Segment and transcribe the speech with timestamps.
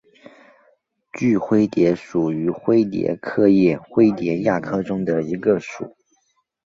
[1.13, 5.95] 锯灰蝶属是灰蝶科眼灰蝶亚科中的一个属。